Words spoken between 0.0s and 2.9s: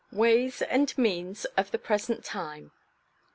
WAYS AND MEANS OF THE PRESENT TIME.